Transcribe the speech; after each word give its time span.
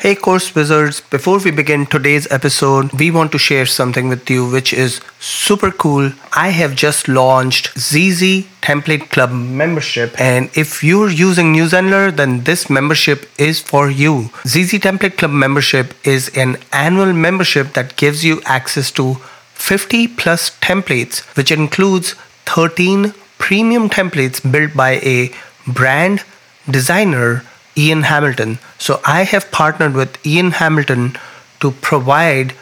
Hey, 0.00 0.14
Course 0.14 0.54
Wizards. 0.54 1.02
Before 1.02 1.38
we 1.40 1.50
begin 1.50 1.84
today's 1.84 2.26
episode, 2.32 2.90
we 2.94 3.10
want 3.10 3.32
to 3.32 3.38
share 3.38 3.66
something 3.66 4.08
with 4.08 4.30
you 4.30 4.48
which 4.48 4.72
is 4.72 5.02
super 5.18 5.70
cool. 5.70 6.12
I 6.32 6.48
have 6.48 6.74
just 6.74 7.06
launched 7.06 7.78
ZZ 7.78 8.46
Template 8.62 9.10
Club 9.10 9.30
membership, 9.30 10.18
and 10.18 10.48
if 10.56 10.82
you're 10.82 11.10
using 11.10 11.52
New 11.52 11.66
Zenler, 11.66 12.16
then 12.16 12.44
this 12.44 12.70
membership 12.70 13.28
is 13.38 13.60
for 13.60 13.90
you. 13.90 14.30
ZZ 14.46 14.80
Template 14.86 15.18
Club 15.18 15.32
membership 15.32 15.92
is 16.02 16.30
an 16.34 16.56
annual 16.72 17.12
membership 17.12 17.74
that 17.74 17.96
gives 17.96 18.24
you 18.24 18.40
access 18.46 18.90
to 18.92 19.16
50 19.52 20.08
plus 20.08 20.58
templates, 20.60 21.20
which 21.36 21.52
includes 21.52 22.14
13 22.46 23.12
premium 23.36 23.90
templates 23.90 24.40
built 24.50 24.74
by 24.74 24.92
a 25.02 25.30
brand 25.66 26.24
designer 26.70 27.44
Ian 27.76 28.02
Hamilton. 28.02 28.58
So 28.78 29.00
I 29.04 29.22
have 29.24 29.50
partnered 29.50 29.94
with 29.94 30.24
Ian 30.26 30.52
Hamilton 30.52 31.16
to 31.60 31.70
provide 31.70 32.54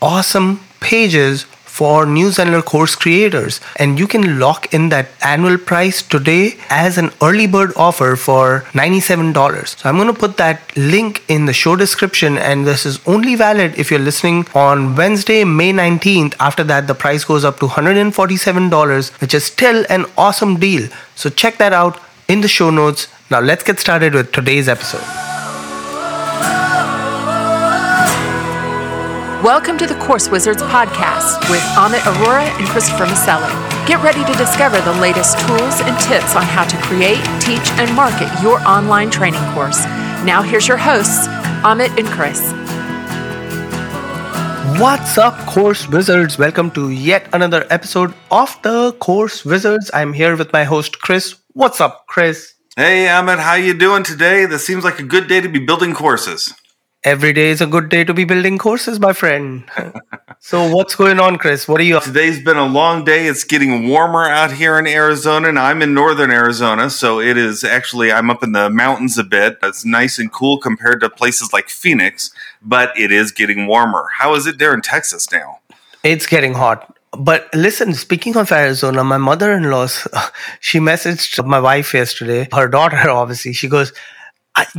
awesome 0.00 0.60
pages 0.80 1.46
for 1.78 2.04
New 2.04 2.30
Zenler 2.30 2.64
course 2.64 2.96
creators. 2.96 3.60
And 3.76 4.00
you 4.00 4.08
can 4.08 4.40
lock 4.40 4.74
in 4.74 4.88
that 4.88 5.10
annual 5.22 5.58
price 5.58 6.02
today 6.02 6.56
as 6.68 6.98
an 6.98 7.12
early 7.22 7.46
bird 7.46 7.72
offer 7.76 8.16
for 8.16 8.66
$97. 8.72 9.78
So 9.78 9.88
I'm 9.88 9.94
going 9.94 10.12
to 10.12 10.18
put 10.18 10.38
that 10.38 10.76
link 10.76 11.22
in 11.28 11.46
the 11.46 11.52
show 11.52 11.76
description. 11.76 12.36
And 12.36 12.66
this 12.66 12.84
is 12.84 12.98
only 13.06 13.36
valid 13.36 13.78
if 13.78 13.92
you're 13.92 14.00
listening 14.00 14.48
on 14.56 14.96
Wednesday, 14.96 15.44
May 15.44 15.72
19th. 15.72 16.34
After 16.40 16.64
that, 16.64 16.88
the 16.88 16.96
price 16.96 17.24
goes 17.24 17.44
up 17.44 17.60
to 17.60 17.66
$147, 17.66 19.20
which 19.20 19.34
is 19.34 19.44
still 19.44 19.84
an 19.88 20.06
awesome 20.16 20.58
deal. 20.58 20.88
So 21.14 21.30
check 21.30 21.58
that 21.58 21.72
out 21.72 22.00
in 22.26 22.40
the 22.40 22.48
show 22.48 22.70
notes. 22.70 23.06
Now 23.30 23.40
let's 23.40 23.62
get 23.62 23.78
started 23.78 24.14
with 24.14 24.32
today's 24.32 24.70
episode. 24.70 25.04
Welcome 29.44 29.76
to 29.76 29.86
the 29.86 29.96
Course 29.96 30.30
Wizards 30.30 30.62
podcast 30.62 31.50
with 31.50 31.60
Amit 31.76 32.06
Aurora 32.06 32.44
and 32.44 32.66
Christopher 32.68 33.04
Maselli. 33.04 33.52
Get 33.86 34.02
ready 34.02 34.24
to 34.24 34.38
discover 34.38 34.80
the 34.80 34.94
latest 34.94 35.38
tools 35.40 35.80
and 35.82 35.94
tips 36.00 36.34
on 36.36 36.42
how 36.42 36.64
to 36.64 36.76
create, 36.78 37.22
teach, 37.38 37.68
and 37.76 37.94
market 37.94 38.30
your 38.42 38.60
online 38.60 39.10
training 39.10 39.44
course. 39.52 39.84
Now, 40.24 40.40
here's 40.40 40.66
your 40.66 40.78
hosts, 40.78 41.26
Amit 41.60 41.98
and 41.98 42.08
Chris. 42.08 42.40
What's 44.80 45.18
up, 45.18 45.36
Course 45.46 45.86
Wizards? 45.86 46.38
Welcome 46.38 46.70
to 46.70 46.88
yet 46.88 47.28
another 47.34 47.66
episode 47.68 48.14
of 48.30 48.58
the 48.62 48.92
Course 48.92 49.44
Wizards. 49.44 49.90
I'm 49.92 50.14
here 50.14 50.34
with 50.34 50.50
my 50.54 50.64
host, 50.64 51.02
Chris. 51.02 51.34
What's 51.52 51.78
up, 51.78 52.06
Chris? 52.06 52.54
Hey, 52.78 53.06
Amit, 53.06 53.40
how 53.40 53.54
you 53.54 53.74
doing 53.74 54.04
today? 54.04 54.46
This 54.46 54.64
seems 54.64 54.84
like 54.84 55.00
a 55.00 55.02
good 55.02 55.26
day 55.26 55.40
to 55.40 55.48
be 55.48 55.58
building 55.58 55.94
courses. 55.94 56.54
Every 57.02 57.32
day 57.32 57.50
is 57.50 57.60
a 57.60 57.66
good 57.66 57.88
day 57.88 58.04
to 58.04 58.14
be 58.14 58.22
building 58.22 58.56
courses, 58.56 59.00
my 59.00 59.12
friend. 59.12 59.68
so, 60.38 60.72
what's 60.72 60.94
going 60.94 61.18
on, 61.18 61.38
Chris? 61.38 61.66
What 61.66 61.80
are 61.80 61.82
you 61.82 61.96
up? 61.96 62.04
Today's 62.04 62.40
been 62.40 62.56
a 62.56 62.66
long 62.66 63.04
day. 63.04 63.26
It's 63.26 63.42
getting 63.42 63.88
warmer 63.88 64.28
out 64.28 64.52
here 64.52 64.78
in 64.78 64.86
Arizona, 64.86 65.48
and 65.48 65.58
I'm 65.58 65.82
in 65.82 65.92
northern 65.92 66.30
Arizona, 66.30 66.88
so 66.88 67.18
it 67.18 67.36
is 67.36 67.64
actually 67.64 68.12
I'm 68.12 68.30
up 68.30 68.44
in 68.44 68.52
the 68.52 68.70
mountains 68.70 69.18
a 69.18 69.24
bit. 69.24 69.58
It's 69.60 69.84
nice 69.84 70.20
and 70.20 70.30
cool 70.30 70.58
compared 70.58 71.00
to 71.00 71.10
places 71.10 71.52
like 71.52 71.70
Phoenix, 71.70 72.30
but 72.62 72.96
it 72.96 73.10
is 73.10 73.32
getting 73.32 73.66
warmer. 73.66 74.06
How 74.18 74.36
is 74.36 74.46
it 74.46 74.60
there 74.60 74.72
in 74.72 74.82
Texas 74.82 75.32
now? 75.32 75.58
It's 76.04 76.28
getting 76.28 76.54
hot. 76.54 76.96
But 77.12 77.48
listen, 77.54 77.94
speaking 77.94 78.36
of 78.36 78.52
Arizona, 78.52 79.02
my 79.02 79.16
mother-in-law, 79.16 79.86
she 80.60 80.78
messaged 80.78 81.44
my 81.46 81.58
wife 81.58 81.94
yesterday. 81.94 82.48
Her 82.52 82.68
daughter, 82.68 82.96
obviously, 83.10 83.52
she 83.52 83.68
goes, 83.68 83.92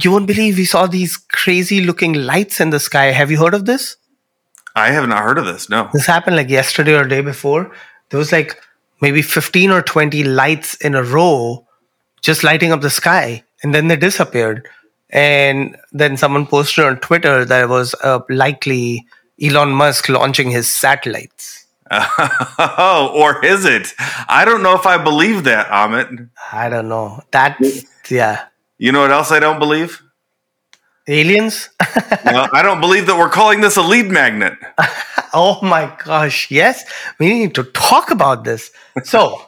"You 0.02 0.12
won't 0.12 0.28
believe 0.28 0.58
we 0.58 0.66
saw 0.66 0.86
these 0.86 1.18
crazy-looking 1.18 2.14
lights 2.14 2.60
in 2.60 2.70
the 2.70 2.80
sky. 2.80 3.06
Have 3.06 3.32
you 3.32 3.40
heard 3.40 3.54
of 3.54 3.66
this?" 3.66 3.98
I 4.76 4.92
have 4.92 5.10
not 5.10 5.24
heard 5.24 5.40
of 5.40 5.46
this. 5.46 5.70
No, 5.70 5.90
this 5.92 6.06
happened 6.06 6.36
like 6.36 6.50
yesterday 6.50 6.94
or 6.94 7.04
day 7.04 7.22
before. 7.22 7.72
There 8.10 8.20
was 8.20 8.32
like 8.32 8.62
maybe 9.02 9.22
fifteen 9.22 9.72
or 9.72 9.82
twenty 9.82 10.24
lights 10.24 10.76
in 10.76 10.96
a 10.96 11.04
row, 11.04 11.66
just 12.22 12.44
lighting 12.44 12.72
up 12.72 12.82
the 12.82 12.90
sky, 12.92 13.44
and 13.64 13.74
then 13.74 13.88
they 13.88 13.96
disappeared. 13.96 14.68
And 15.10 15.76
then 15.92 16.18
someone 16.18 16.46
posted 16.46 16.86
on 16.86 17.00
Twitter 17.00 17.44
that 17.44 17.64
it 17.64 17.70
was 17.70 17.96
uh, 18.04 18.20
likely 18.30 19.08
Elon 19.42 19.72
Musk 19.72 20.08
launching 20.08 20.52
his 20.52 20.70
satellites. 20.70 21.59
Oh, 21.92 23.12
or 23.16 23.44
is 23.44 23.66
it? 23.66 23.94
I 24.28 24.46
don't 24.46 24.62
know 24.62 24.76
if 24.76 24.86
I 24.86 24.98
believe 25.04 25.44
that, 25.46 25.68
Amit. 25.68 26.30
I 26.52 26.70
don't 26.70 26.90
know. 26.90 27.22
That, 27.32 27.58
yeah. 28.10 28.46
You 28.78 28.92
know 28.92 29.02
what 29.02 29.12
else 29.12 29.32
I 29.32 29.40
don't 29.40 29.60
believe? 29.60 30.02
Aliens? 31.08 31.70
well, 32.26 32.48
I 32.54 32.62
don't 32.62 32.80
believe 32.80 33.08
that 33.08 33.18
we're 33.18 33.30
calling 33.30 33.62
this 33.62 33.78
a 33.78 33.82
lead 33.82 34.08
magnet. 34.12 34.54
oh 35.34 35.60
my 35.62 35.96
gosh. 36.04 36.52
Yes. 36.52 36.86
We 37.20 37.30
need 37.30 37.56
to 37.56 37.64
talk 37.64 38.12
about 38.12 38.44
this. 38.44 38.72
So, 39.04 39.42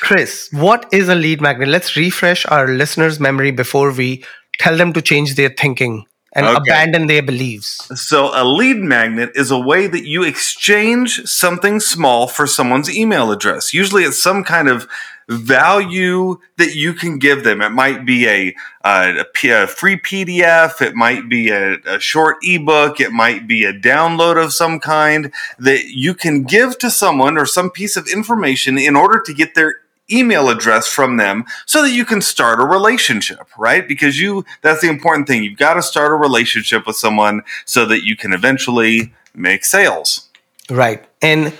Chris, 0.00 0.48
what 0.52 0.86
is 0.92 1.08
a 1.08 1.14
lead 1.14 1.40
magnet? 1.40 1.68
Let's 1.68 1.96
refresh 1.96 2.44
our 2.46 2.68
listeners' 2.68 3.20
memory 3.20 3.52
before 3.52 3.92
we 3.92 4.24
tell 4.58 4.76
them 4.76 4.92
to 4.92 5.02
change 5.02 5.36
their 5.36 5.50
thinking 5.50 6.04
and 6.32 6.46
okay. 6.46 6.56
abandon 6.56 7.06
their 7.06 7.22
beliefs. 7.22 7.88
So, 8.00 8.30
a 8.34 8.44
lead 8.44 8.78
magnet 8.78 9.32
is 9.34 9.50
a 9.50 9.58
way 9.58 9.86
that 9.86 10.06
you 10.06 10.22
exchange 10.22 11.24
something 11.24 11.80
small 11.80 12.26
for 12.26 12.46
someone's 12.46 12.94
email 12.94 13.32
address. 13.32 13.72
Usually, 13.72 14.04
it's 14.04 14.22
some 14.22 14.44
kind 14.44 14.68
of 14.68 14.86
value 15.28 16.38
that 16.56 16.74
you 16.74 16.94
can 16.94 17.18
give 17.18 17.44
them. 17.44 17.60
It 17.60 17.70
might 17.70 18.06
be 18.06 18.26
a, 18.26 18.54
a, 18.82 19.24
a 19.44 19.66
free 19.66 19.96
PDF, 19.96 20.80
it 20.80 20.94
might 20.94 21.28
be 21.28 21.50
a, 21.50 21.76
a 21.84 22.00
short 22.00 22.38
ebook, 22.42 23.00
it 23.00 23.12
might 23.12 23.46
be 23.46 23.64
a 23.64 23.74
download 23.74 24.42
of 24.42 24.54
some 24.54 24.80
kind 24.80 25.32
that 25.58 25.84
you 25.84 26.14
can 26.14 26.44
give 26.44 26.78
to 26.78 26.90
someone 26.90 27.36
or 27.36 27.44
some 27.44 27.70
piece 27.70 27.96
of 27.96 28.06
information 28.08 28.78
in 28.78 28.96
order 28.96 29.20
to 29.20 29.34
get 29.34 29.54
their 29.54 29.76
email 30.10 30.48
address 30.48 30.86
from 30.86 31.16
them 31.16 31.44
so 31.66 31.82
that 31.82 31.90
you 31.90 32.04
can 32.04 32.20
start 32.20 32.60
a 32.60 32.64
relationship, 32.64 33.46
right? 33.58 33.86
Because 33.86 34.18
you, 34.18 34.44
that's 34.62 34.80
the 34.80 34.88
important 34.88 35.26
thing. 35.26 35.42
You've 35.42 35.58
got 35.58 35.74
to 35.74 35.82
start 35.82 36.12
a 36.12 36.16
relationship 36.16 36.86
with 36.86 36.96
someone 36.96 37.42
so 37.64 37.84
that 37.86 38.04
you 38.04 38.16
can 38.16 38.32
eventually 38.32 39.12
make 39.34 39.64
sales. 39.64 40.28
Right. 40.70 41.04
And 41.22 41.52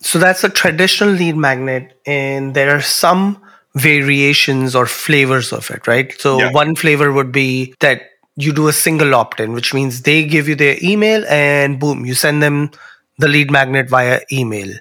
so 0.00 0.18
that's 0.18 0.44
a 0.44 0.48
traditional 0.48 1.10
lead 1.10 1.36
magnet, 1.36 2.00
and 2.06 2.54
there 2.54 2.74
are 2.74 2.80
some 2.80 3.42
variations 3.74 4.74
or 4.74 4.86
flavors 4.86 5.52
of 5.52 5.70
it, 5.70 5.86
right? 5.86 6.12
So 6.20 6.38
yeah. 6.38 6.52
one 6.52 6.76
flavor 6.76 7.12
would 7.12 7.32
be 7.32 7.74
that 7.80 8.02
you 8.36 8.52
do 8.52 8.68
a 8.68 8.72
single 8.72 9.14
opt 9.14 9.40
in, 9.40 9.52
which 9.52 9.74
means 9.74 10.02
they 10.02 10.24
give 10.24 10.48
you 10.48 10.54
their 10.54 10.76
email 10.82 11.24
and 11.28 11.80
boom, 11.80 12.06
you 12.06 12.14
send 12.14 12.42
them 12.42 12.70
the 13.18 13.28
lead 13.28 13.50
magnet 13.50 13.88
via 13.90 14.20
email. 14.32 14.72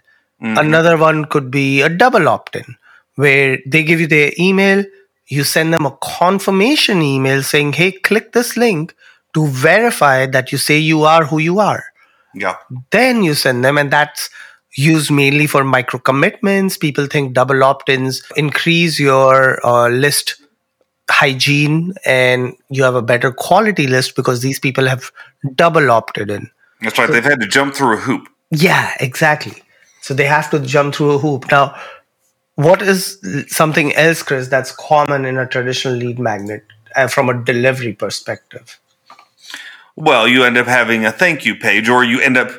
Mm-hmm. 0.41 0.57
Another 0.57 0.97
one 0.97 1.25
could 1.25 1.49
be 1.49 1.81
a 1.81 1.89
double 1.89 2.27
opt 2.27 2.55
in, 2.55 2.75
where 3.15 3.59
they 3.65 3.83
give 3.83 3.99
you 3.99 4.07
their 4.07 4.31
email, 4.39 4.83
you 5.27 5.43
send 5.43 5.73
them 5.73 5.85
a 5.85 5.97
confirmation 6.01 7.01
email 7.01 7.43
saying, 7.43 7.73
hey, 7.73 7.91
click 7.91 8.31
this 8.33 8.55
link 8.55 8.95
to 9.33 9.47
verify 9.47 10.25
that 10.25 10.51
you 10.51 10.57
say 10.57 10.77
you 10.77 11.03
are 11.03 11.25
who 11.25 11.39
you 11.39 11.59
are. 11.59 11.83
Yeah. 12.33 12.55
Then 12.91 13.23
you 13.23 13.33
send 13.33 13.65
them, 13.65 13.77
and 13.77 13.91
that's 13.91 14.29
used 14.75 15.11
mainly 15.11 15.47
for 15.47 15.63
micro 15.63 15.99
commitments. 15.99 16.77
People 16.77 17.07
think 17.07 17.33
double 17.33 17.63
opt 17.63 17.89
ins 17.89 18.23
increase 18.35 18.99
your 18.99 19.65
uh, 19.65 19.89
list 19.89 20.35
hygiene 21.09 21.93
and 22.05 22.53
you 22.69 22.83
have 22.83 22.95
a 22.95 23.01
better 23.01 23.31
quality 23.31 23.87
list 23.87 24.15
because 24.15 24.41
these 24.41 24.59
people 24.59 24.85
have 24.87 25.11
double 25.55 25.89
opted 25.89 26.29
in. 26.29 26.49
That's 26.81 26.97
right. 26.99 27.07
So, 27.07 27.13
They've 27.13 27.23
had 27.23 27.39
to 27.39 27.47
jump 27.47 27.73
through 27.73 27.97
a 27.97 27.99
hoop. 27.99 28.27
Yeah, 28.51 28.93
exactly. 28.99 29.63
So 30.07 30.13
they 30.13 30.23
have 30.23 30.49
to 30.51 30.59
jump 30.61 30.95
through 30.95 31.11
a 31.11 31.17
hoop. 31.17 31.51
Now, 31.51 31.75
what 32.55 32.81
is 32.81 33.19
something 33.49 33.93
else, 33.93 34.23
Chris, 34.23 34.47
that's 34.47 34.71
common 34.71 35.25
in 35.25 35.37
a 35.37 35.45
traditional 35.45 35.95
lead 35.95 36.17
magnet 36.17 36.63
uh, 36.95 37.09
from 37.09 37.27
a 37.27 37.43
delivery 37.43 37.91
perspective? 37.91 38.79
Well, 39.97 40.25
you 40.25 40.45
end 40.45 40.57
up 40.57 40.65
having 40.65 41.03
a 41.03 41.11
thank 41.11 41.45
you 41.45 41.55
page, 41.55 41.89
or 41.89 42.05
you 42.05 42.21
end 42.21 42.37
up 42.37 42.51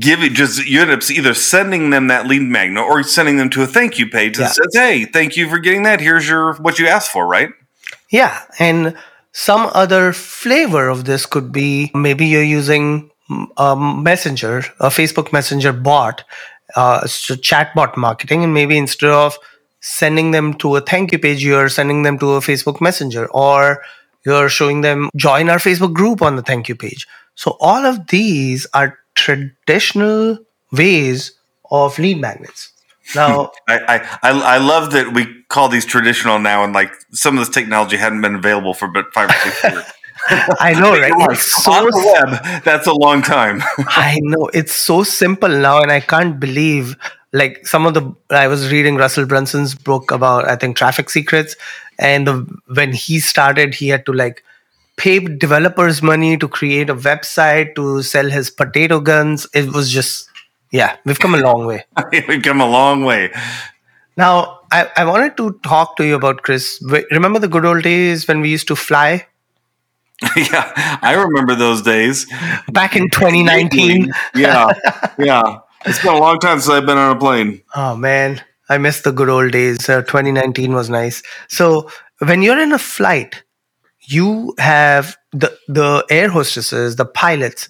giving 0.00 0.34
just 0.34 0.66
you 0.66 0.80
end 0.80 0.90
up 0.90 1.08
either 1.08 1.34
sending 1.34 1.90
them 1.90 2.08
that 2.08 2.26
lead 2.26 2.42
magnet 2.42 2.82
or 2.82 3.04
sending 3.04 3.36
them 3.36 3.48
to 3.50 3.62
a 3.62 3.68
thank 3.68 4.00
you 4.00 4.08
page 4.08 4.36
that 4.36 4.42
yeah. 4.42 4.48
says, 4.48 4.74
"Hey, 4.74 5.04
thank 5.04 5.36
you 5.36 5.48
for 5.48 5.60
getting 5.60 5.84
that. 5.84 6.00
Here's 6.00 6.28
your 6.28 6.54
what 6.54 6.80
you 6.80 6.88
asked 6.88 7.12
for." 7.12 7.28
Right? 7.28 7.50
Yeah, 8.10 8.42
and 8.58 8.96
some 9.30 9.70
other 9.72 10.12
flavor 10.12 10.88
of 10.88 11.04
this 11.04 11.26
could 11.26 11.52
be 11.52 11.92
maybe 11.94 12.26
you're 12.26 12.42
using 12.42 13.12
a 13.56 13.76
messenger, 13.76 14.58
a 14.80 14.88
Facebook 14.88 15.32
Messenger 15.32 15.72
bot, 15.72 16.24
uh, 16.76 17.06
so 17.06 17.34
chatbot 17.34 17.96
marketing, 17.96 18.44
and 18.44 18.54
maybe 18.54 18.76
instead 18.76 19.10
of 19.10 19.38
sending 19.80 20.32
them 20.32 20.54
to 20.54 20.76
a 20.76 20.80
thank 20.80 21.12
you 21.12 21.18
page, 21.18 21.44
you're 21.44 21.68
sending 21.68 22.02
them 22.02 22.18
to 22.18 22.32
a 22.32 22.40
Facebook 22.40 22.80
Messenger, 22.80 23.26
or 23.30 23.82
you're 24.24 24.48
showing 24.48 24.80
them 24.82 25.10
join 25.16 25.48
our 25.48 25.58
Facebook 25.58 25.94
group 25.94 26.22
on 26.22 26.36
the 26.36 26.42
thank 26.42 26.68
you 26.68 26.74
page. 26.74 27.06
So 27.34 27.56
all 27.60 27.86
of 27.86 28.08
these 28.08 28.66
are 28.74 28.98
traditional 29.14 30.38
ways 30.72 31.32
of 31.70 31.98
lead 31.98 32.20
magnets. 32.20 32.72
Now, 33.14 33.52
I, 33.68 34.06
I 34.22 34.30
I 34.30 34.58
love 34.58 34.92
that 34.92 35.14
we 35.14 35.42
call 35.48 35.68
these 35.68 35.84
traditional 35.84 36.38
now, 36.38 36.64
and 36.64 36.72
like 36.72 36.92
some 37.12 37.38
of 37.38 37.46
this 37.46 37.54
technology 37.54 37.96
hadn't 37.96 38.20
been 38.20 38.34
available 38.34 38.74
for 38.74 38.86
about 38.86 39.12
five 39.14 39.30
or 39.30 39.50
six 39.50 39.62
years. 39.64 39.84
I 40.60 40.74
know, 40.78 40.92
right? 40.92 41.12
It's 41.30 41.64
so 41.64 41.72
on 41.72 41.84
the 41.84 42.18
web. 42.20 42.62
That's 42.64 42.86
a 42.86 42.92
long 42.92 43.22
time. 43.22 43.62
I 43.78 44.18
know 44.22 44.50
it's 44.52 44.74
so 44.74 45.02
simple 45.02 45.48
now, 45.48 45.80
and 45.80 45.90
I 45.90 46.00
can't 46.00 46.38
believe 46.38 46.96
like 47.32 47.66
some 47.66 47.86
of 47.86 47.94
the. 47.94 48.14
I 48.30 48.46
was 48.46 48.70
reading 48.70 48.96
Russell 48.96 49.26
Brunson's 49.26 49.74
book 49.74 50.10
about 50.10 50.46
I 50.46 50.56
think 50.56 50.76
traffic 50.76 51.08
secrets, 51.08 51.56
and 51.98 52.26
the, 52.26 52.60
when 52.66 52.92
he 52.92 53.20
started, 53.20 53.74
he 53.74 53.88
had 53.88 54.04
to 54.06 54.12
like 54.12 54.44
pay 54.96 55.20
developers 55.20 56.02
money 56.02 56.36
to 56.36 56.46
create 56.46 56.90
a 56.90 56.94
website 56.94 57.74
to 57.76 58.02
sell 58.02 58.28
his 58.28 58.50
potato 58.50 59.00
guns. 59.00 59.46
It 59.54 59.72
was 59.72 59.90
just 59.90 60.28
yeah, 60.70 60.96
we've 61.06 61.18
come 61.18 61.34
a 61.34 61.38
long 61.38 61.64
way. 61.64 61.84
We've 62.28 62.42
come 62.42 62.60
a 62.60 62.68
long 62.68 63.04
way. 63.04 63.32
Now, 64.18 64.60
I, 64.70 64.90
I 64.96 65.04
wanted 65.06 65.36
to 65.38 65.58
talk 65.62 65.96
to 65.96 66.04
you 66.04 66.14
about 66.14 66.42
Chris. 66.42 66.82
Remember 67.10 67.38
the 67.38 67.48
good 67.48 67.64
old 67.64 67.84
days 67.84 68.28
when 68.28 68.42
we 68.42 68.50
used 68.50 68.68
to 68.68 68.76
fly 68.76 69.26
yeah, 70.36 70.98
I 71.02 71.14
remember 71.14 71.54
those 71.54 71.82
days. 71.82 72.26
back 72.72 72.96
in 72.96 73.08
2019? 73.10 74.12
Yeah, 74.34 74.66
yeah. 75.18 75.58
It's 75.86 76.02
been 76.02 76.14
a 76.14 76.18
long 76.18 76.38
time 76.40 76.58
since 76.58 76.70
I've 76.70 76.86
been 76.86 76.98
on 76.98 77.16
a 77.16 77.18
plane. 77.20 77.62
Oh 77.74 77.94
man, 77.96 78.42
I 78.68 78.78
miss 78.78 79.02
the 79.02 79.12
good 79.12 79.28
old 79.28 79.52
days. 79.52 79.88
Uh, 79.88 80.02
2019 80.02 80.74
was 80.74 80.90
nice. 80.90 81.22
So 81.48 81.88
when 82.18 82.42
you're 82.42 82.58
in 82.58 82.72
a 82.72 82.78
flight, 82.78 83.44
you 84.08 84.54
have 84.58 85.16
the 85.32 85.56
the 85.68 86.04
air 86.10 86.28
hostesses, 86.30 86.96
the 86.96 87.04
pilots. 87.06 87.68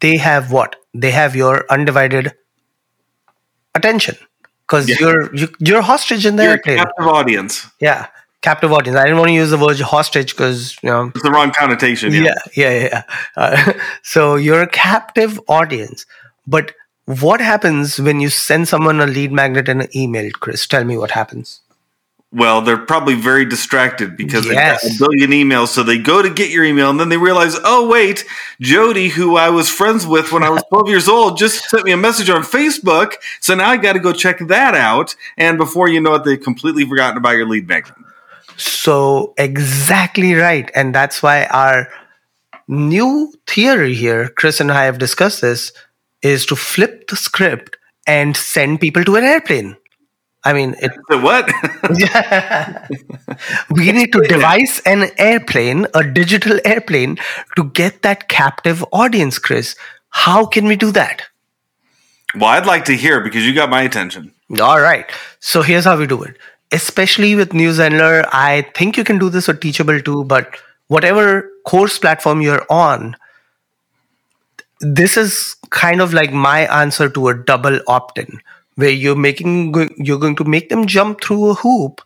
They 0.00 0.18
have 0.18 0.52
what? 0.52 0.76
They 0.92 1.10
have 1.12 1.34
your 1.34 1.64
undivided 1.70 2.32
attention 3.74 4.16
because 4.66 4.88
Yeah. 4.88 4.96
you're 5.00 5.34
you, 5.34 5.48
you're 5.58 5.78
a 5.78 5.82
hostage 5.82 6.26
in 6.26 6.36
the 6.36 6.42
You're 6.44 6.52
a 6.52 6.56
airplane. 6.56 6.76
captive 6.78 7.06
audience. 7.06 7.66
yeah, 7.80 8.06
captive 8.46 8.72
audience. 8.78 8.96
I 9.02 9.04
didn't 9.04 9.18
want 9.18 9.28
to 9.34 9.34
use 9.42 9.50
the 9.50 9.58
word 9.66 9.80
hostage 9.80 10.30
because 10.34 10.76
you 10.82 10.88
know 10.90 11.02
It's 11.14 11.22
the 11.28 11.30
wrong 11.36 11.52
connotation. 11.60 12.12
yeah 12.12 12.34
yeah 12.62 12.72
yeah, 12.78 12.88
yeah. 12.92 13.02
Uh, 13.42 13.72
so 14.14 14.20
you're 14.46 14.62
a 14.62 14.72
captive 14.88 15.38
audience 15.48 16.06
but 16.56 16.66
what 17.22 17.40
happens 17.40 17.98
when 18.06 18.20
you 18.24 18.28
send 18.30 18.68
someone 18.72 19.00
a 19.00 19.06
lead 19.06 19.32
magnet 19.40 19.68
and 19.68 19.80
an 19.82 19.90
email 20.02 20.30
chris 20.42 20.66
tell 20.74 20.84
me 20.90 20.96
what 21.04 21.12
happens 21.20 21.48
Well, 22.42 22.60
they're 22.66 22.84
probably 22.92 23.14
very 23.14 23.44
distracted 23.54 24.08
because 24.22 24.44
they 24.48 24.54
got 24.54 24.82
a 24.84 24.90
billion 25.02 25.30
emails. 25.42 25.68
So 25.76 25.82
they 25.90 25.96
go 25.96 26.16
to 26.26 26.30
get 26.40 26.48
your 26.54 26.64
email 26.70 26.90
and 26.90 26.98
then 27.00 27.08
they 27.12 27.20
realize, 27.28 27.54
oh, 27.72 27.82
wait, 27.88 28.18
Jody, 28.60 29.08
who 29.16 29.28
I 29.36 29.48
was 29.58 29.68
friends 29.80 30.02
with 30.14 30.32
when 30.32 30.42
I 30.48 30.50
was 30.50 30.62
12 30.72 30.88
years 30.94 31.08
old, 31.08 31.38
just 31.44 31.56
sent 31.70 31.84
me 31.88 31.92
a 31.92 31.96
message 32.08 32.28
on 32.36 32.42
Facebook. 32.56 33.10
So 33.40 33.54
now 33.54 33.68
I 33.70 33.76
got 33.86 33.94
to 33.98 34.02
go 34.08 34.12
check 34.24 34.38
that 34.56 34.74
out. 34.74 35.14
And 35.46 35.56
before 35.56 35.88
you 35.88 36.00
know 36.00 36.14
it, 36.18 36.24
they've 36.24 36.44
completely 36.50 36.84
forgotten 36.90 37.16
about 37.16 37.36
your 37.40 37.48
lead 37.54 37.66
magnet. 37.68 37.94
So 38.56 39.34
exactly 39.38 40.34
right 40.34 40.70
and 40.74 40.94
that's 40.94 41.22
why 41.22 41.44
our 41.46 41.88
new 42.68 43.32
theory 43.46 43.94
here 43.94 44.28
chris 44.30 44.60
and 44.60 44.72
i 44.72 44.84
have 44.84 44.98
discussed 44.98 45.40
this 45.40 45.72
is 46.22 46.46
to 46.46 46.56
flip 46.56 47.08
the 47.08 47.16
script 47.16 47.76
and 48.06 48.36
send 48.36 48.80
people 48.80 49.04
to 49.04 49.16
an 49.16 49.24
airplane 49.24 49.76
i 50.44 50.52
mean 50.52 50.74
it 50.80 50.92
So 51.10 51.20
what? 51.20 51.46
we 53.70 53.92
need 53.92 54.12
to 54.12 54.20
devise 54.22 54.80
an 54.84 55.10
airplane, 55.18 55.86
a 55.94 56.02
digital 56.02 56.58
airplane, 56.64 57.18
to 57.56 57.64
get 57.64 58.02
that 58.02 58.28
captive 58.28 58.84
audience, 58.92 59.38
Chris. 59.38 59.76
How 60.10 60.44
can 60.44 60.66
we 60.66 60.76
do 60.76 60.90
that? 60.92 61.22
well, 62.34 62.46
I'd 62.50 62.66
like 62.66 62.84
to 62.86 62.96
hear 62.96 63.20
because 63.20 63.46
you 63.46 63.54
got 63.54 63.70
my 63.70 63.82
attention. 63.82 64.32
All 64.60 64.80
right. 64.80 65.06
So 65.40 65.62
here's 65.62 65.84
how 65.84 65.96
we 65.98 66.06
do 66.06 66.22
it. 66.22 66.36
Especially 66.72 67.34
with 67.34 67.52
New 67.52 67.70
Zenler, 67.70 68.28
I 68.32 68.62
think 68.74 68.96
you 68.96 69.04
can 69.04 69.18
do 69.18 69.28
this 69.30 69.48
with 69.48 69.60
Teachable 69.60 70.00
too, 70.00 70.24
but 70.24 70.56
whatever 70.88 71.50
course 71.64 71.98
platform 71.98 72.42
you're 72.42 72.66
on, 72.68 73.16
this 74.80 75.16
is 75.16 75.56
kind 75.70 76.00
of 76.00 76.12
like 76.12 76.32
my 76.32 76.66
answer 76.82 77.08
to 77.08 77.28
a 77.28 77.34
double 77.34 77.80
opt-in, 77.86 78.40
where 78.74 78.90
you're 78.90 79.16
making 79.16 79.74
you're 79.96 80.18
going 80.18 80.36
to 80.36 80.44
make 80.44 80.68
them 80.68 80.86
jump 80.86 81.22
through 81.22 81.50
a 81.50 81.54
hoop 81.54 82.02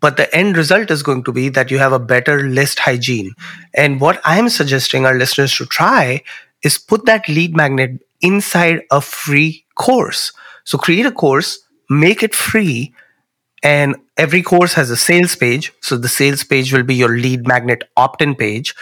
but 0.00 0.16
the 0.16 0.32
end 0.34 0.56
result 0.56 0.90
is 0.90 1.02
going 1.02 1.24
to 1.24 1.32
be 1.32 1.48
that 1.48 1.70
you 1.70 1.78
have 1.78 1.92
a 1.92 1.98
better 1.98 2.42
list 2.48 2.78
hygiene. 2.78 3.34
And 3.74 4.00
what 4.00 4.20
I'm 4.24 4.48
suggesting 4.48 5.04
our 5.04 5.14
listeners 5.14 5.54
to 5.56 5.66
try 5.66 6.22
is 6.62 6.78
put 6.78 7.06
that 7.06 7.28
lead 7.28 7.56
magnet 7.56 8.02
inside 8.20 8.82
a 8.90 9.00
free 9.00 9.64
course. 9.74 10.32
So 10.64 10.78
create 10.78 11.06
a 11.06 11.12
course, 11.12 11.60
make 11.90 12.22
it 12.22 12.34
free, 12.34 12.94
and 13.62 13.96
every 14.16 14.42
course 14.42 14.74
has 14.74 14.90
a 14.90 14.96
sales 14.96 15.34
page. 15.34 15.72
So 15.80 15.96
the 15.96 16.08
sales 16.08 16.44
page 16.44 16.72
will 16.72 16.84
be 16.84 16.94
your 16.94 17.16
lead 17.16 17.46
magnet 17.46 17.84
opt 17.96 18.22
in 18.22 18.34
page. 18.34 18.74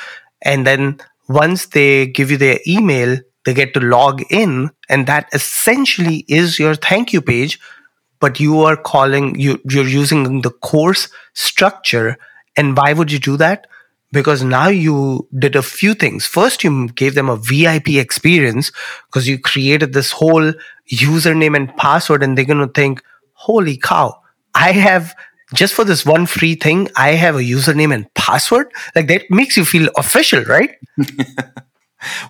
And 0.43 0.67
then 0.67 1.01
once 1.29 1.67
they 1.67 2.07
give 2.07 2.31
you 2.31 2.37
their 2.37 2.59
email, 2.67 3.19
they 3.45 3.55
get 3.55 3.75
to 3.75 3.81
log 3.81 4.23
in, 4.31 4.71
and 4.89 5.07
that 5.07 5.29
essentially 5.33 6.25
is 6.29 6.59
your 6.59 6.75
thank 6.75 7.13
you 7.13 7.23
page. 7.23 7.61
But 8.19 8.41
you 8.41 8.61
are 8.63 8.77
calling 8.77 9.39
you 9.39 9.61
you're 9.69 9.87
using 9.87 10.41
the 10.41 10.51
course 10.51 11.09
structure. 11.35 12.17
And 12.57 12.77
why 12.77 12.93
would 12.93 13.13
you 13.13 13.19
do 13.19 13.37
that? 13.37 13.67
Because 14.11 14.43
now 14.43 14.69
you 14.69 15.29
did 15.39 15.55
a 15.55 15.63
few 15.63 15.95
things. 15.95 16.27
First 16.27 16.65
you 16.65 16.89
gave 16.89 17.15
them 17.15 17.29
a 17.29 17.37
vip 17.37 17.89
experience 17.89 18.73
because 19.07 19.29
you 19.29 19.39
created 19.39 19.93
this 19.93 20.13
whole 20.13 20.53
username 20.91 21.55
and 21.55 21.77
password. 21.77 22.23
And 22.23 22.37
they're 22.37 22.45
going 22.47 22.67
to 22.67 22.73
think 22.73 23.03
holy 23.35 23.77
cow 23.77 24.19
i 24.57 24.73
have 24.73 25.15
just 25.55 25.75
for 25.75 25.85
this 25.85 26.05
one 26.05 26.27
free 26.27 26.55
thing 26.55 26.89
i 26.97 27.11
have 27.11 27.37
a 27.37 27.41
username 27.41 27.95
and 27.95 28.13
password 28.15 28.73
like 28.97 29.07
that 29.07 29.23
makes 29.31 29.57
you 29.57 29.65
feel 29.65 29.89
official 29.97 30.43
right 30.45 30.77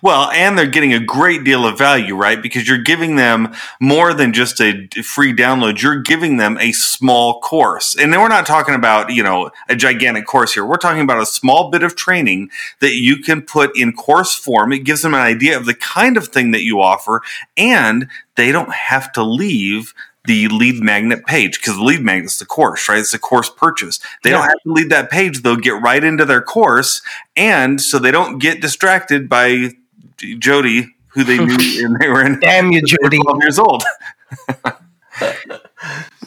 Well, 0.01 0.29
and 0.31 0.57
they're 0.57 0.67
getting 0.67 0.93
a 0.93 0.99
great 0.99 1.43
deal 1.43 1.65
of 1.65 1.77
value, 1.77 2.15
right? 2.15 2.41
Because 2.41 2.67
you're 2.67 2.77
giving 2.77 3.15
them 3.15 3.53
more 3.81 4.13
than 4.13 4.33
just 4.33 4.61
a 4.61 4.87
free 5.03 5.33
download. 5.33 5.81
You're 5.81 6.01
giving 6.01 6.37
them 6.37 6.57
a 6.59 6.71
small 6.71 7.39
course. 7.41 7.95
And 7.95 8.11
then 8.11 8.21
we're 8.21 8.27
not 8.27 8.45
talking 8.45 8.75
about, 8.75 9.11
you 9.11 9.23
know, 9.23 9.51
a 9.69 9.75
gigantic 9.75 10.25
course 10.25 10.53
here. 10.53 10.65
We're 10.65 10.77
talking 10.77 11.01
about 11.01 11.21
a 11.21 11.25
small 11.25 11.69
bit 11.69 11.83
of 11.83 11.95
training 11.95 12.49
that 12.79 12.93
you 12.93 13.17
can 13.17 13.41
put 13.41 13.77
in 13.77 13.93
course 13.93 14.33
form. 14.35 14.71
It 14.71 14.79
gives 14.79 15.01
them 15.01 15.13
an 15.13 15.21
idea 15.21 15.57
of 15.57 15.65
the 15.65 15.75
kind 15.75 16.17
of 16.17 16.27
thing 16.29 16.51
that 16.51 16.63
you 16.63 16.81
offer, 16.81 17.21
and 17.55 18.07
they 18.35 18.51
don't 18.51 18.73
have 18.73 19.11
to 19.13 19.23
leave 19.23 19.93
the 20.27 20.47
lead 20.49 20.83
magnet 20.83 21.25
page 21.25 21.59
because 21.59 21.77
the 21.77 21.83
lead 21.83 22.01
magnet 22.01 22.31
is 22.31 22.39
the 22.39 22.45
course, 22.45 22.87
right? 22.89 22.99
It's 22.99 23.13
the 23.13 23.19
course 23.19 23.49
purchase. 23.49 23.99
They 24.23 24.29
don't 24.29 24.43
have 24.43 24.61
to 24.63 24.71
leave 24.73 24.89
that 24.89 25.09
page. 25.09 25.41
They'll 25.41 25.55
get 25.55 25.81
right 25.81 26.03
into 26.03 26.25
their 26.25 26.41
course. 26.41 27.01
And 27.35 27.81
so 27.81 27.97
they 27.97 28.11
don't 28.11 28.37
get 28.37 28.61
distracted 28.61 29.29
by 29.29 29.71
Jody, 30.17 30.95
who 31.07 31.23
they 31.23 31.37
knew 31.37 31.57
and 31.85 31.99
they 31.99 32.09
were 32.09 32.25
in 32.25 32.39
damn 32.41 32.71
you 32.71 32.81
jody 32.85 33.17
12 33.17 33.39
years 33.41 33.57
old. 33.57 33.83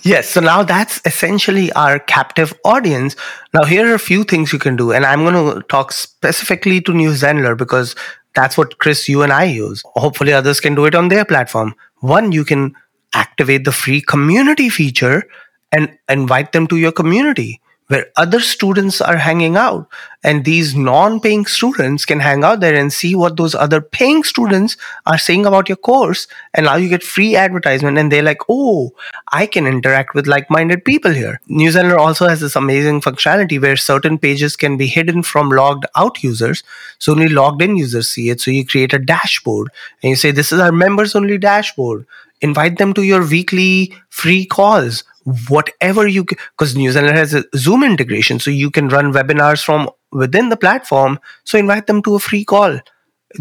Yes, 0.02 0.30
so 0.30 0.40
now 0.40 0.62
that's 0.62 1.02
essentially 1.04 1.70
our 1.72 1.98
captive 1.98 2.54
audience. 2.64 3.16
Now, 3.52 3.64
here 3.64 3.90
are 3.90 3.94
a 3.94 3.98
few 3.98 4.24
things 4.24 4.50
you 4.50 4.58
can 4.58 4.74
do, 4.74 4.92
and 4.92 5.04
I'm 5.04 5.24
going 5.24 5.34
to 5.34 5.62
talk 5.68 5.92
specifically 5.92 6.80
to 6.82 6.94
New 6.94 7.10
Zenler 7.10 7.54
because 7.54 7.94
that's 8.34 8.56
what 8.56 8.78
Chris, 8.78 9.10
you 9.10 9.20
and 9.20 9.30
I 9.30 9.44
use. 9.44 9.82
Hopefully, 9.96 10.32
others 10.32 10.58
can 10.58 10.74
do 10.74 10.86
it 10.86 10.94
on 10.94 11.08
their 11.08 11.26
platform. 11.26 11.74
One, 11.98 12.32
you 12.32 12.46
can 12.46 12.74
activate 13.14 13.64
the 13.64 13.72
free 13.72 14.00
community 14.00 14.68
feature 14.68 15.28
and 15.72 15.96
invite 16.08 16.52
them 16.52 16.66
to 16.68 16.76
your 16.76 16.92
community 16.92 17.60
where 17.90 18.06
other 18.16 18.38
students 18.38 19.00
are 19.00 19.16
hanging 19.16 19.56
out. 19.56 19.88
And 20.22 20.44
these 20.44 20.76
non 20.76 21.18
paying 21.18 21.44
students 21.44 22.04
can 22.04 22.20
hang 22.20 22.44
out 22.44 22.60
there 22.60 22.76
and 22.76 22.92
see 22.92 23.16
what 23.16 23.36
those 23.36 23.54
other 23.54 23.80
paying 23.80 24.22
students 24.22 24.76
are 25.06 25.18
saying 25.18 25.44
about 25.44 25.68
your 25.68 25.76
course. 25.76 26.28
And 26.54 26.66
now 26.66 26.76
you 26.76 26.88
get 26.88 27.02
free 27.02 27.34
advertisement, 27.34 27.98
and 27.98 28.12
they're 28.12 28.22
like, 28.22 28.42
oh, 28.48 28.92
I 29.32 29.46
can 29.46 29.66
interact 29.66 30.14
with 30.14 30.28
like 30.28 30.48
minded 30.50 30.84
people 30.84 31.10
here. 31.12 31.40
New 31.48 31.70
Zenler 31.70 31.98
also 31.98 32.28
has 32.28 32.40
this 32.40 32.54
amazing 32.54 33.00
functionality 33.00 33.60
where 33.60 33.76
certain 33.76 34.18
pages 34.18 34.56
can 34.56 34.76
be 34.76 34.86
hidden 34.86 35.24
from 35.24 35.48
logged 35.48 35.86
out 35.96 36.22
users. 36.22 36.62
So 36.98 37.12
only 37.12 37.28
logged 37.28 37.60
in 37.60 37.76
users 37.76 38.08
see 38.08 38.30
it. 38.30 38.40
So 38.40 38.52
you 38.52 38.64
create 38.64 38.94
a 38.94 39.00
dashboard 39.00 39.68
and 40.02 40.10
you 40.10 40.16
say, 40.16 40.30
this 40.30 40.52
is 40.52 40.60
our 40.60 40.72
members 40.72 41.16
only 41.16 41.38
dashboard. 41.38 42.06
Invite 42.42 42.78
them 42.78 42.94
to 42.94 43.02
your 43.02 43.26
weekly 43.26 43.94
free 44.08 44.46
calls 44.46 45.04
whatever 45.48 46.06
you 46.06 46.24
because 46.24 46.76
New 46.76 46.90
Zenler 46.90 47.12
has 47.12 47.34
a 47.34 47.44
zoom 47.54 47.82
integration 47.82 48.38
so 48.38 48.50
you 48.50 48.70
can 48.70 48.88
run 48.88 49.12
webinars 49.12 49.62
from 49.64 49.90
within 50.12 50.48
the 50.48 50.56
platform 50.56 51.18
so 51.44 51.58
invite 51.58 51.86
them 51.86 52.02
to 52.02 52.14
a 52.14 52.18
free 52.18 52.44
call 52.44 52.80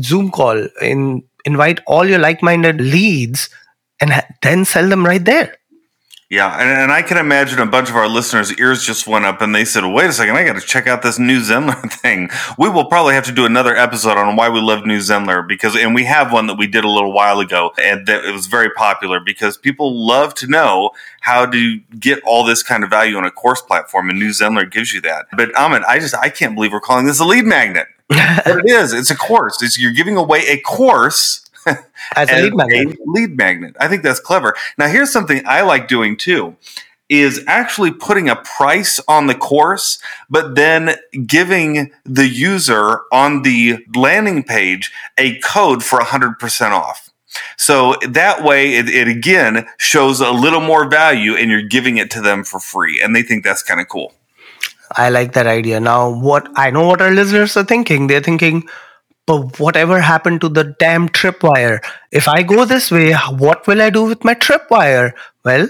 zoom 0.01 0.29
call 0.29 0.68
in 0.82 1.24
invite 1.46 1.79
all 1.88 2.06
your 2.06 2.20
like-minded 2.20 2.82
leads 2.82 3.50
and 4.01 4.12
then 4.41 4.65
sell 4.65 4.88
them 4.88 5.06
right 5.06 5.25
there 5.25 5.56
Yeah, 6.29 6.59
and, 6.59 6.69
and 6.69 6.91
I 6.91 7.01
can 7.01 7.17
imagine 7.17 7.57
a 7.57 7.65
bunch 7.65 7.89
of 7.89 7.95
our 7.95 8.07
listeners' 8.07 8.53
ears 8.59 8.83
just 8.83 9.07
went 9.07 9.25
up 9.25 9.41
and 9.41 9.53
they 9.53 9.65
said, 9.65 9.83
wait 9.83 10.12
a 10.12 10.13
second, 10.13 10.36
I 10.36 10.43
got 10.43 10.62
to 10.62 10.65
check 10.65 10.86
out 10.86 11.01
this 11.01 11.17
new 11.17 11.39
Zenler 11.39 11.91
thing. 11.91 12.29
We 12.55 12.69
will 12.69 12.86
probably 12.86 13.15
have 13.15 13.25
to 13.25 13.31
do 13.31 13.45
another 13.45 13.75
episode 13.75 14.15
on 14.15 14.36
why 14.36 14.48
we 14.50 14.62
love 14.62 14.86
new 14.86 15.00
Zenler 15.00 15.48
because, 15.48 15.75
and 15.75 15.95
we 15.95 16.03
have 16.03 16.31
one 16.31 16.45
that 16.45 16.53
we 16.53 16.67
did 16.67 16.83
a 16.83 16.88
little 16.88 17.12
while 17.13 17.39
ago 17.39 17.74
and 17.81 18.05
that 18.05 18.25
it 18.25 18.31
was 18.31 18.45
very 18.45 18.69
popular 18.69 19.19
because 19.19 19.57
people 19.57 20.05
love 20.05 20.36
to 20.36 20.45
know 20.45 20.91
how 21.21 21.48
to 21.48 21.79
get 22.00 22.21
all 22.24 22.43
this 22.43 22.62
kind 22.62 22.83
of 22.83 22.91
value 22.91 23.17
on 23.17 23.25
a 23.25 23.31
course 23.31 23.63
platform 23.63 24.12
and 24.12 24.19
new 24.19 24.29
Zenler 24.29 24.69
gives 24.69 24.93
you 24.93 25.01
that. 25.01 25.25
But 25.36 25.51
Amit, 25.53 25.83
I 25.86 25.98
just, 25.98 26.13
I 26.13 26.29
can't 26.29 26.53
believe 26.53 26.71
we're 26.71 26.79
calling 26.79 27.07
this 27.07 27.19
a 27.19 27.25
lead 27.25 27.45
magnet. 27.45 27.88
but 28.07 28.59
it 28.59 28.69
is. 28.69 28.93
It's 28.93 29.09
a 29.09 29.15
course. 29.15 29.62
It's 29.63 29.79
you're 29.79 29.93
giving 29.93 30.15
away 30.15 30.45
a 30.48 30.59
course 30.62 31.49
as 32.16 32.30
a 32.30 32.44
lead 32.44 32.56
magnet. 32.56 32.98
A 32.98 33.04
lead 33.06 33.38
magnet. 33.38 33.75
I 33.80 33.88
think 33.88 34.04
that's 34.04 34.20
clever. 34.20 34.56
Now, 34.78 34.88
here's 34.88 35.12
something 35.12 35.42
I 35.46 35.62
like 35.62 35.88
doing 35.88 36.18
too 36.18 36.56
is 37.10 37.44
actually 37.48 37.92
putting 37.92 38.30
a 38.30 38.36
price 38.36 39.00
on 39.08 39.25
the 39.25 39.34
course, 39.34 40.00
but 40.30 40.56
then 40.56 40.96
giving 41.25 41.92
the 42.06 42.28
user 42.28 43.01
on 43.12 43.42
the 43.42 43.84
landing 43.96 44.44
page 44.44 44.92
a 45.18 45.39
code 45.39 45.84
for 45.84 46.00
100% 46.00 46.72
off. 46.72 47.10
So 47.58 47.96
that 48.08 48.44
way, 48.44 48.75
it, 48.75 48.88
it, 48.89 49.08
again 49.08 49.68
shows 49.78 50.20
a 50.20 50.32
little 50.32 50.62
more 50.62 50.88
value 50.88 51.36
and 51.36 51.50
you're 51.51 51.62
giving 51.62 51.98
it 51.98 52.10
to 52.12 52.22
them 52.22 52.44
for 52.44 52.60
free. 52.60 53.01
And 53.01 53.16
they 53.16 53.22
think 53.22 53.44
that's 53.44 53.63
kind 53.63 53.80
of 53.80 53.88
cool. 53.88 54.13
I 54.92 55.10
like 55.10 55.34
that 55.34 55.46
idea. 55.46 55.80
Now, 55.80 56.10
what 56.10 56.50
I 56.56 56.72
know 56.72 56.88
what 56.88 57.01
our 57.01 57.12
listeners 57.12 57.56
are 57.56 57.63
thinking, 57.63 58.08
they're 58.08 58.22
thinking, 58.22 58.68
but 59.29 59.59
whatever 59.59 60.01
happened 60.01 60.41
to 60.41 60.50
the 60.50 60.75
damn 60.79 61.07
tripwire? 61.07 61.86
If 62.12 62.27
I 62.27 62.41
go 62.41 62.65
this 62.65 62.89
way, 62.89 63.13
what 63.13 63.67
will 63.67 63.79
I 63.79 63.91
do 63.91 64.05
with 64.05 64.24
my 64.24 64.33
tripwire? 64.33 65.13
Well, 65.45 65.69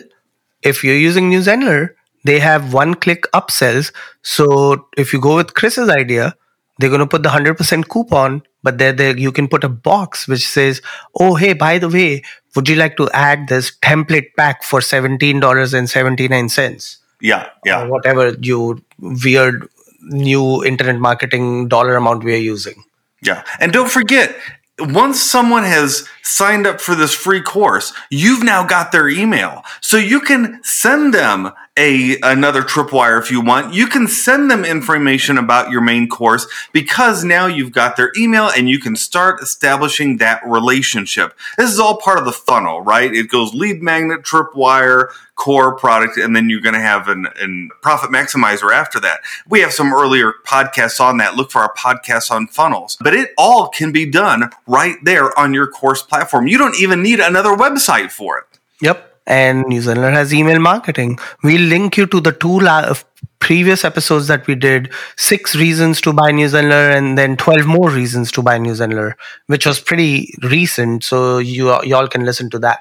if 0.61 0.81
you're 0.81 0.95
using 0.95 1.27
New 1.27 1.41
Zenler, 1.41 1.89
they 2.23 2.39
have 2.39 2.73
one 2.73 2.93
click 2.93 3.23
upsells. 3.33 3.91
So 4.21 4.87
if 4.95 5.11
you 5.11 5.19
go 5.19 5.35
with 5.35 5.55
Chris's 5.55 5.89
idea, 5.89 6.35
they're 6.77 6.89
going 6.89 7.01
to 7.01 7.07
put 7.07 7.23
the 7.23 7.29
100% 7.29 7.89
coupon, 7.89 8.43
but 8.63 8.77
there, 8.77 8.93
there 8.93 9.17
you 9.17 9.33
can 9.33 9.49
put 9.49 9.65
a 9.65 9.69
box 9.69 10.25
which 10.25 10.47
says, 10.47 10.81
oh, 11.19 11.35
hey, 11.35 11.51
by 11.51 11.79
the 11.79 11.89
way, 11.89 12.23
would 12.55 12.69
you 12.69 12.77
like 12.77 12.95
to 12.95 13.09
add 13.11 13.49
this 13.49 13.77
template 13.81 14.35
pack 14.37 14.63
for 14.63 14.79
$17.79? 14.79 16.97
Yeah, 17.19 17.49
yeah. 17.65 17.83
Or 17.83 17.89
whatever 17.89 18.37
you 18.39 18.81
weird 18.99 19.67
new 20.01 20.63
internet 20.63 20.95
marketing 20.95 21.67
dollar 21.67 21.97
amount 21.97 22.23
we 22.23 22.33
are 22.33 22.37
using. 22.37 22.85
Yeah. 23.21 23.43
And 23.59 23.71
don't 23.71 23.91
forget, 23.91 24.35
once 24.79 25.21
someone 25.21 25.63
has 25.63 26.07
signed 26.29 26.67
up 26.67 26.79
for 26.79 26.95
this 26.95 27.13
free 27.13 27.41
course, 27.41 27.93
you've 28.09 28.43
now 28.43 28.65
got 28.65 28.91
their 28.91 29.09
email. 29.09 29.63
So 29.81 29.98
you 29.98 30.19
can 30.19 30.62
send 30.63 31.13
them 31.13 31.51
a 31.79 32.17
another 32.21 32.62
tripwire 32.62 33.19
if 33.19 33.31
you 33.31 33.41
want. 33.41 33.74
You 33.74 33.88
can 33.88 34.07
send 34.07 34.51
them 34.51 34.65
information 34.65 35.38
about 35.38 35.71
your 35.71 35.81
main 35.81 36.09
course 36.09 36.45
because 36.74 37.24
now 37.24 37.45
you've 37.45 37.71
got 37.71 37.95
their 37.95 38.12
email 38.17 38.50
and 38.50 38.69
you 38.69 38.79
can 38.79 38.95
start 38.95 39.41
establishing 39.41 40.17
that 40.17 40.41
relationship. 40.45 41.38
This 41.57 41.71
is 41.71 41.79
all 41.79 41.98
part 41.98 42.19
of 42.19 42.25
the 42.25 42.33
funnel, 42.33 42.81
right? 42.81 43.13
It 43.13 43.29
goes 43.29 43.53
lead 43.53 43.81
magnet, 43.81 44.24
tripwire, 44.24 45.07
core 45.36 45.74
product, 45.74 46.17
and 46.17 46.36
then 46.36 46.50
you're 46.50 46.59
going 46.59 46.75
to 46.75 46.81
have 46.81 47.07
an, 47.07 47.27
an 47.39 47.69
profit 47.81 48.12
maximizer 48.12 48.74
after 48.74 49.00
that. 49.00 49.21
We 49.48 49.62
have 49.62 49.71
some 49.71 49.93
earlier 49.93 50.33
podcasts 50.45 51.00
on 51.00 51.17
that. 51.17 51.36
Look 51.36 51.50
for 51.50 51.62
our 51.62 51.74
podcasts 51.74 52.29
on 52.29 52.48
funnels, 52.48 52.98
but 53.00 53.13
it 53.13 53.29
all 53.38 53.69
can 53.69 53.93
be 53.93 54.05
done 54.05 54.50
right 54.67 54.98
there 55.03 55.38
on 55.39 55.53
your 55.53 55.67
course 55.67 56.03
platform. 56.03 56.18
You 56.47 56.57
don't 56.57 56.79
even 56.79 57.01
need 57.01 57.19
another 57.19 57.55
website 57.55 58.11
for 58.11 58.39
it. 58.39 58.59
Yep. 58.81 59.05
And 59.27 59.65
New 59.67 59.81
Zenler 59.81 60.11
has 60.11 60.33
email 60.33 60.59
marketing. 60.59 61.19
We'll 61.43 61.61
link 61.61 61.97
you 61.97 62.07
to 62.07 62.19
the 62.19 62.31
two 62.31 62.59
la- 62.59 62.79
uh, 62.79 62.95
previous 63.38 63.85
episodes 63.85 64.27
that 64.27 64.47
we 64.47 64.55
did 64.55 64.91
six 65.17 65.55
reasons 65.55 66.01
to 66.01 66.13
buy 66.13 66.31
New 66.31 66.47
Zenler 66.47 66.95
and 66.95 67.17
then 67.17 67.38
12 67.38 67.65
more 67.65 67.89
reasons 67.89 68.31
to 68.33 68.41
buy 68.41 68.57
New 68.57 68.73
Zenler, 68.73 69.13
which 69.47 69.65
was 69.65 69.79
pretty 69.79 70.33
recent. 70.41 71.03
So 71.03 71.38
you, 71.38 71.67
y'all 71.83 72.07
can 72.07 72.25
listen 72.25 72.49
to 72.51 72.59
that. 72.59 72.79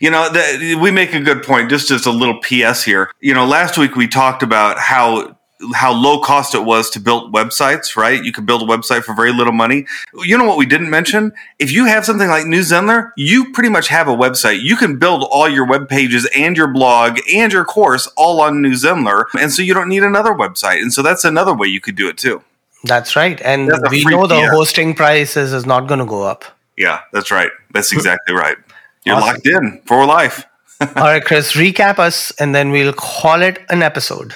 You 0.00 0.10
know, 0.10 0.28
the, 0.28 0.78
we 0.80 0.90
make 0.90 1.14
a 1.14 1.20
good 1.20 1.42
point. 1.42 1.70
Just 1.70 1.90
as 1.90 2.06
a 2.06 2.12
little 2.12 2.40
PS 2.40 2.84
here. 2.84 3.10
You 3.20 3.34
know, 3.34 3.46
last 3.46 3.78
week 3.78 3.96
we 3.96 4.06
talked 4.06 4.42
about 4.42 4.78
how 4.78 5.36
how 5.74 5.92
low 5.92 6.20
cost 6.20 6.54
it 6.54 6.64
was 6.64 6.90
to 6.90 7.00
build 7.00 7.32
websites, 7.32 7.96
right? 7.96 8.22
You 8.22 8.32
could 8.32 8.46
build 8.46 8.62
a 8.62 8.66
website 8.66 9.04
for 9.04 9.14
very 9.14 9.32
little 9.32 9.52
money. 9.52 9.86
You 10.14 10.36
know 10.36 10.44
what 10.44 10.58
we 10.58 10.66
didn't 10.66 10.90
mention? 10.90 11.32
If 11.58 11.72
you 11.72 11.86
have 11.86 12.04
something 12.04 12.28
like 12.28 12.46
New 12.46 12.60
Zenler, 12.60 13.12
you 13.16 13.52
pretty 13.52 13.70
much 13.70 13.88
have 13.88 14.08
a 14.08 14.14
website. 14.14 14.60
You 14.62 14.76
can 14.76 14.98
build 14.98 15.26
all 15.30 15.48
your 15.48 15.66
web 15.66 15.88
pages 15.88 16.28
and 16.36 16.56
your 16.56 16.68
blog 16.68 17.18
and 17.32 17.52
your 17.52 17.64
course 17.64 18.06
all 18.16 18.40
on 18.40 18.60
New 18.60 18.72
Zenler. 18.72 19.24
And 19.40 19.50
so 19.52 19.62
you 19.62 19.72
don't 19.72 19.88
need 19.88 20.02
another 20.02 20.32
website. 20.32 20.82
And 20.82 20.92
so 20.92 21.02
that's 21.02 21.24
another 21.24 21.54
way 21.54 21.68
you 21.68 21.80
could 21.80 21.96
do 21.96 22.08
it 22.08 22.18
too. 22.18 22.42
That's 22.84 23.16
right. 23.16 23.40
And 23.42 23.72
we 23.90 24.04
know 24.04 24.26
the 24.26 24.48
hosting 24.48 24.94
prices 24.94 25.52
is 25.52 25.66
not 25.66 25.88
going 25.88 26.00
to 26.00 26.06
go 26.06 26.22
up. 26.22 26.44
Yeah, 26.76 27.00
that's 27.12 27.30
right. 27.30 27.50
That's 27.72 27.92
exactly 27.92 28.34
right. 28.34 28.56
You're 29.04 29.16
awesome. 29.16 29.28
locked 29.28 29.46
in 29.46 29.82
for 29.86 30.04
life. 30.04 30.44
all 30.80 31.04
right, 31.04 31.24
Chris, 31.24 31.52
recap 31.52 31.98
us 31.98 32.32
and 32.32 32.54
then 32.54 32.70
we'll 32.70 32.92
call 32.92 33.40
it 33.40 33.58
an 33.70 33.82
episode. 33.82 34.34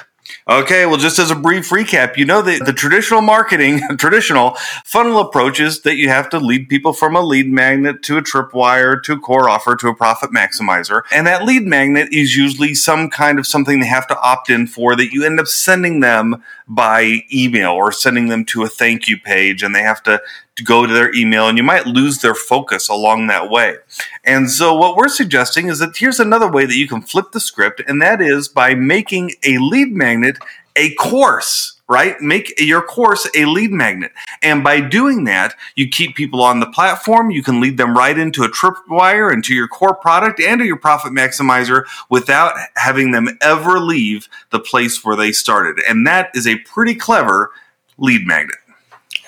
Okay, 0.49 0.87
well, 0.87 0.97
just 0.97 1.19
as 1.19 1.31
a 1.31 1.35
brief 1.35 1.69
recap, 1.71 2.17
you 2.17 2.25
know 2.25 2.43
the, 2.43 2.59
the 2.59 2.73
traditional 2.73 3.23
marketing, 3.23 3.81
traditional 3.99 4.57
funnel 4.85 5.21
approach 5.21 5.61
is 5.61 5.83
that 5.83 5.97
you 5.97 6.09
have 6.09 6.29
to 6.31 6.39
lead 6.39 6.69
people 6.69 6.93
from 6.93 7.17
a 7.17 7.21
lead 7.21 7.49
magnet 7.49 8.03
to 8.05 8.17
a 8.17 8.23
tripwire 8.23 9.03
to 9.03 9.15
a 9.15 9.19
core 9.19 9.49
offer 9.49 9.77
to 9.77 9.89
a 9.89 9.95
profit 9.95 10.31
maximizer. 10.31 11.03
And 11.13 11.27
that 11.27 11.45
lead 11.45 11.67
magnet 11.67 12.13
is 12.13 12.37
usually 12.37 12.75
some 12.75 13.11
kind 13.11 13.39
of 13.39 13.47
something 13.47 13.81
they 13.81 13.87
have 13.87 14.07
to 14.09 14.21
opt 14.21 14.51
in 14.51 14.67
for 14.67 14.97
that 14.97 15.13
you 15.13 15.25
end 15.25 15.41
up 15.41 15.47
sending 15.47 16.01
them 16.01 16.43
by 16.67 17.23
email 17.33 17.73
or 17.73 17.91
sending 17.93 18.29
them 18.29 18.45
to 18.47 18.63
a 18.63 18.69
thank 18.69 19.09
you 19.09 19.19
page 19.19 19.63
and 19.63 19.75
they 19.75 19.83
have 19.83 20.03
to 20.05 20.21
go 20.64 20.87
to 20.87 20.93
their 20.93 21.14
email 21.14 21.49
and 21.49 21.59
you 21.59 21.64
might 21.64 21.87
lose 21.87 22.19
their 22.19 22.35
focus 22.35 22.88
along 22.88 23.26
that 23.26 23.50
way. 23.50 23.76
And 24.25 24.50
so, 24.50 24.75
what 24.75 24.97
we're 24.97 25.09
suggesting 25.09 25.69
is 25.69 25.79
that 25.79 25.97
here's 25.97 26.21
another 26.21 26.50
way 26.50 26.67
that 26.67 26.76
you 26.76 26.88
can 26.88 27.02
flip 27.02 27.33
the 27.33 27.40
script, 27.40 27.83
and 27.87 28.00
that 28.02 28.21
is 28.21 28.49
by 28.49 28.75
making 28.75 29.33
a 29.45 29.59
lead 29.59 29.93
magnet 29.93 30.38
a 30.76 30.95
course 30.95 31.81
right? 31.90 32.21
Make 32.21 32.55
your 32.57 32.83
course 32.83 33.29
a 33.35 33.47
lead 33.47 33.73
magnet. 33.73 34.12
And 34.43 34.62
by 34.62 34.81
doing 34.81 35.25
that, 35.25 35.57
you 35.75 35.88
keep 35.88 36.14
people 36.14 36.40
on 36.40 36.61
the 36.61 36.71
platform. 36.71 37.33
You 37.33 37.43
can 37.43 37.61
lead 37.61 37.79
them 37.79 37.97
right 37.97 38.17
into 38.17 38.45
a 38.45 38.49
tripwire, 38.49 39.33
into 39.33 39.52
your 39.55 39.67
core 39.67 39.97
product 39.97 40.40
and 40.40 40.61
to 40.61 40.64
your 40.64 40.79
profit 40.79 41.11
maximizer 41.11 41.83
without 42.09 42.55
having 42.76 43.11
them 43.11 43.37
ever 43.43 43.81
leave 43.81 44.29
the 44.50 44.61
place 44.61 45.05
where 45.05 45.17
they 45.17 45.33
started. 45.33 45.83
And 45.87 46.07
that 46.07 46.31
is 46.33 46.47
a 46.47 46.59
pretty 46.59 46.95
clever 46.95 47.50
lead 47.99 48.25
magnet. 48.25 48.55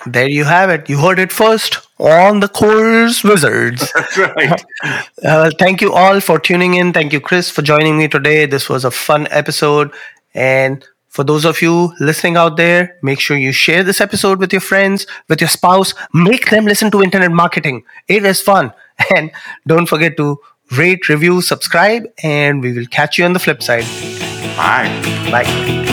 There 0.05 0.27
you 0.27 0.43
have 0.43 0.69
it. 0.69 0.89
You 0.89 0.99
heard 0.99 1.19
it 1.19 1.31
first 1.31 1.79
on 1.99 2.39
the 2.39 2.47
Course 2.47 3.23
Wizards. 3.23 3.91
That's 3.95 4.17
right. 4.17 4.65
Uh, 5.23 5.51
thank 5.57 5.81
you 5.81 5.93
all 5.93 6.19
for 6.19 6.39
tuning 6.39 6.73
in. 6.75 6.91
Thank 6.93 7.13
you, 7.13 7.21
Chris, 7.21 7.49
for 7.49 7.61
joining 7.61 7.97
me 7.97 8.07
today. 8.07 8.45
This 8.45 8.69
was 8.69 8.83
a 8.83 8.91
fun 8.91 9.27
episode. 9.31 9.91
And 10.33 10.85
for 11.07 11.23
those 11.23 11.45
of 11.45 11.61
you 11.61 11.93
listening 11.99 12.37
out 12.37 12.57
there, 12.57 12.97
make 13.01 13.19
sure 13.19 13.37
you 13.37 13.51
share 13.51 13.83
this 13.83 14.01
episode 14.01 14.39
with 14.39 14.51
your 14.51 14.61
friends, 14.61 15.05
with 15.29 15.39
your 15.39 15.47
spouse. 15.47 15.93
Make 16.13 16.49
them 16.49 16.65
listen 16.65 16.91
to 16.91 17.01
internet 17.03 17.31
marketing. 17.31 17.83
It 18.07 18.25
is 18.25 18.41
fun. 18.41 18.73
And 19.15 19.31
don't 19.65 19.87
forget 19.87 20.17
to 20.17 20.39
rate, 20.77 21.09
review, 21.09 21.41
subscribe, 21.41 22.03
and 22.23 22.61
we 22.61 22.73
will 22.73 22.85
catch 22.85 23.17
you 23.17 23.25
on 23.25 23.33
the 23.33 23.39
flip 23.39 23.63
side. 23.63 23.85
Bye. 24.55 24.87
Bye. 25.31 25.92